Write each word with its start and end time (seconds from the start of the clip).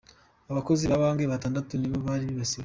Abakozi 0.51 0.83
ba 0.89 1.01
banki 1.01 1.31
batandatu 1.33 1.71
nabo 1.75 1.97
baribasiwe. 2.05 2.59